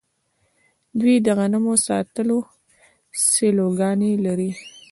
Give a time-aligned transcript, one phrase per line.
[0.99, 2.37] دوی د غنمو د ساتلو
[3.29, 4.51] سیلوګانې لري.